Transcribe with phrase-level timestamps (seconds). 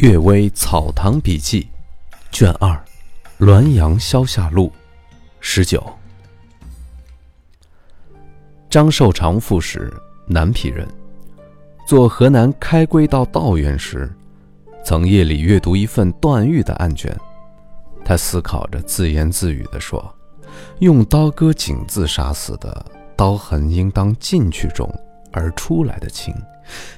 [0.02, 1.60] 《岳微草堂笔记》
[2.32, 2.70] 卷二，
[3.44, 4.68] 《滦阳消夏录》
[5.40, 5.84] 十九。
[8.70, 9.92] 张寿长副使，
[10.26, 10.88] 南皮人，
[11.86, 14.10] 做河南开归到道院时，
[14.82, 17.14] 曾夜里阅读一份段誉的案卷。
[18.02, 20.02] 他思考着，自言自语地说
[20.80, 24.90] ：“用刀割颈自杀死的，刀痕应当进去中
[25.32, 26.34] 而出来的轻。”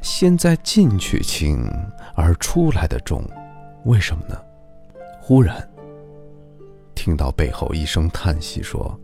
[0.03, 1.67] 现在进去轻
[2.15, 3.25] 而出来的重，
[3.85, 4.39] 为什么呢？
[5.19, 5.67] 忽然
[6.95, 8.99] 听到背后一声叹息，说：“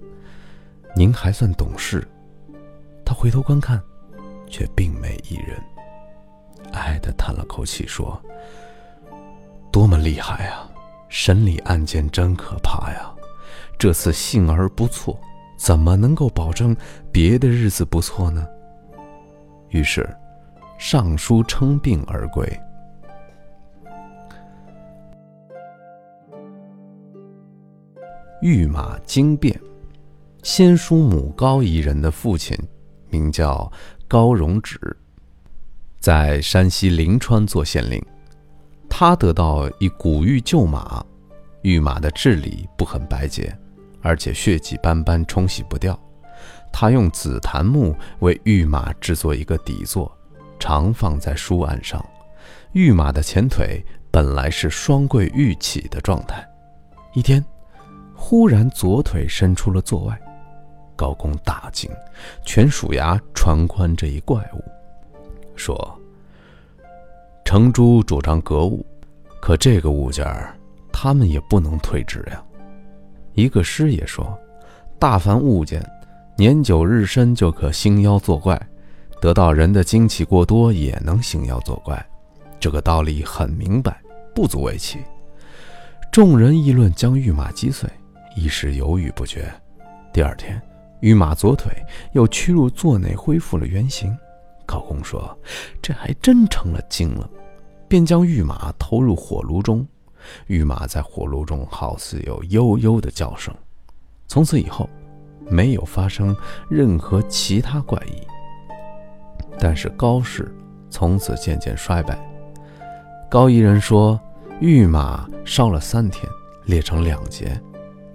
[0.95, 2.07] 您还算懂事。”
[3.03, 3.81] 他回头观看，
[4.47, 5.57] 却并没一人。
[6.73, 8.21] 唉的叹了口气，说
[9.73, 10.69] ：“多么厉害啊！
[11.09, 13.11] 审理案件真可怕呀！
[13.79, 15.19] 这次幸而不错，
[15.57, 16.77] 怎么能够保证
[17.11, 18.47] 别的日子不错呢？”
[19.71, 20.09] 于是。
[20.79, 22.49] 上书称病而归。
[28.41, 29.61] 御马惊变，
[30.45, 32.57] 先叔母高仪人的父亲
[33.11, 33.69] 名叫
[34.07, 34.79] 高荣止，
[35.99, 38.01] 在山西临川做县令。
[38.89, 41.05] 他得到一古玉旧马，
[41.63, 43.53] 御马的治理不很白洁，
[44.01, 45.99] 而且血迹斑斑，冲洗不掉。
[46.81, 50.17] 他用紫檀木为御马制作一个底座。
[50.61, 52.01] 常放在书案上，
[52.71, 56.49] 御马的前腿本来是双跪玉起的状态，
[57.15, 57.45] 一天，
[58.15, 60.17] 忽然左腿伸出了座外，
[60.95, 61.91] 高公大惊，
[62.45, 64.63] 全鼠牙传宽这一怪物，
[65.57, 66.01] 说
[67.45, 68.87] ：“程朱主张格物，
[69.41, 70.57] 可这个物件儿，
[70.93, 72.41] 他们也不能退职呀。”
[73.35, 74.39] 一个师爷说
[74.97, 75.85] ：“大凡物件，
[76.39, 78.57] 年久日深就可兴妖作怪。”
[79.21, 82.07] 得到人的精气过多，也能兴妖作怪，
[82.61, 84.01] 这个道理很明白，
[84.33, 85.01] 不足为奇。
[86.13, 87.91] 众人议论将御马击碎，
[88.37, 89.53] 一时犹豫不决。
[90.13, 90.63] 第二天，
[91.01, 91.73] 御马左腿
[92.13, 94.17] 又屈入座内，恢复了原形。
[94.65, 95.37] 考公说
[95.83, 97.29] ：“这还真成了精了。”
[97.89, 99.85] 便将御马投入火炉中，
[100.47, 103.53] 御马在火炉中好似有悠悠的叫声。
[104.29, 104.89] 从此以后，
[105.49, 106.37] 没有发生
[106.69, 108.23] 任何其他怪异。
[109.59, 110.55] 但是高氏
[110.89, 112.19] 从此渐渐衰败。
[113.29, 114.19] 高一人说，
[114.61, 116.27] 御马烧了三天，
[116.65, 117.61] 裂成两截。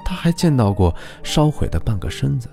[0.06, 2.50] 他还见到过烧毁的半个身子，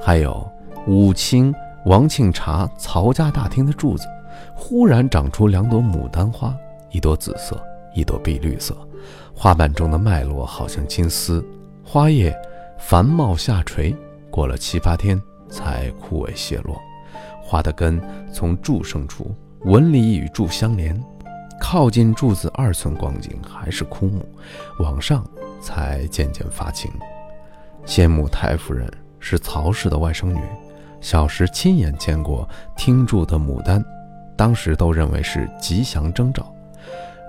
[0.00, 0.46] 还有
[0.86, 1.54] 武清
[1.86, 4.06] 王庆茶曹家大厅的柱子，
[4.54, 6.54] 忽然长出两朵牡丹花，
[6.90, 7.62] 一朵紫色，
[7.94, 8.76] 一朵碧绿色，
[9.34, 11.44] 花瓣中的脉络好像金丝，
[11.84, 12.34] 花叶
[12.78, 13.94] 繁茂下垂，
[14.34, 16.76] 过了七八天才枯萎谢落。
[17.40, 18.02] 花的根
[18.32, 21.00] 从柱生出，纹理与柱相连，
[21.60, 24.28] 靠近柱子二寸光景还是枯木，
[24.80, 25.24] 往上
[25.60, 26.90] 才渐渐发青。
[27.86, 30.40] 先母太夫人是曹氏的外甥女，
[31.00, 33.84] 小时亲眼见过听柱的牡丹，
[34.36, 36.52] 当时都认为是吉祥征兆。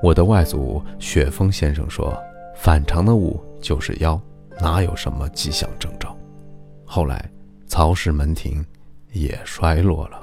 [0.01, 2.17] 我的外祖雪峰先生说，
[2.55, 4.19] 反常的物就是妖，
[4.59, 6.17] 哪有什么吉祥征兆？
[6.85, 7.29] 后来
[7.67, 8.65] 曹氏门庭。
[9.15, 10.21] 也衰落了。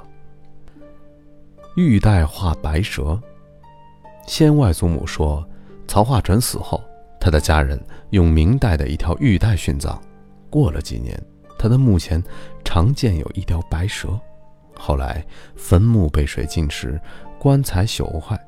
[1.75, 3.19] 玉带画白蛇。
[4.27, 5.43] 先外祖母说，
[5.87, 6.79] 曹化淳死后，
[7.19, 9.99] 他的家人用明代的一条玉带殉葬。
[10.47, 11.19] 过了几年，
[11.57, 12.23] 他的墓前
[12.63, 14.09] 常见有一条白蛇。
[14.75, 15.25] 后来
[15.55, 17.01] 坟墓被水浸湿，
[17.39, 18.39] 棺材朽坏，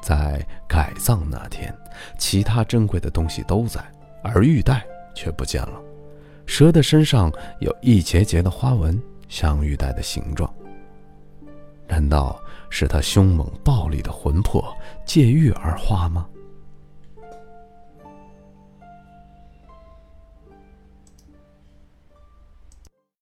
[0.00, 1.76] 在改葬那天，
[2.16, 3.84] 其他珍贵的东西都在，
[4.22, 4.82] 而玉带
[5.14, 5.78] 却不见了。
[6.50, 9.00] 蛇的身上有一节节的花纹。
[9.28, 10.52] 像玉带的形状，
[11.86, 16.26] 难道是他凶猛暴力的魂魄借玉而化吗？